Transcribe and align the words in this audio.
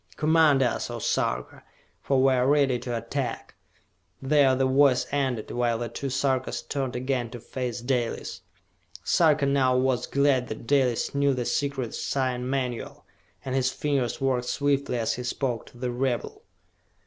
Command 0.15 0.63
us, 0.63 0.89
O 0.89 0.97
Sarka, 0.97 1.61
for 2.01 2.23
we 2.23 2.33
are 2.33 2.47
ready 2.47 2.79
to 2.79 2.97
attack!" 2.97 3.53
There 4.19 4.55
the 4.55 4.65
voice 4.65 5.05
ended, 5.11 5.51
while 5.51 5.77
the 5.77 5.89
two 5.89 6.09
Sarkas 6.09 6.63
turned 6.63 6.95
again 6.95 7.29
to 7.29 7.39
face 7.39 7.81
Dalis. 7.81 8.41
Sarka 9.03 9.45
now 9.45 9.77
was 9.77 10.07
glad 10.07 10.47
that 10.47 10.65
Dalis 10.65 11.13
knew 11.13 11.35
the 11.35 11.45
secret 11.45 11.93
sign 11.93 12.49
manual, 12.49 13.05
and 13.45 13.53
his 13.53 13.69
fingers 13.71 14.19
worked 14.19 14.45
swiftly 14.45 14.97
as 14.97 15.13
he 15.13 15.23
spoke 15.23 15.67
to 15.67 15.77
the 15.77 15.91
rebel. 15.91 16.41